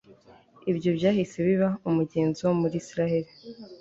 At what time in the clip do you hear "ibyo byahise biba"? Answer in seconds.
0.71-1.69